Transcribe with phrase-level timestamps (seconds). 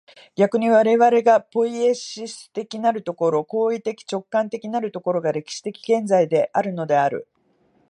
[0.35, 7.27] 逆に我々がポイエシス的なる所、行為的直観的なる所が、歴史的現在であるのである。